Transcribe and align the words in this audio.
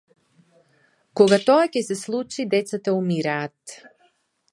Кога 1.19 1.37
тоа 1.49 1.67
ќе 1.75 1.83
се 1.89 1.97
случи 1.99 2.47
децата 2.57 2.95
умираат. 3.01 3.77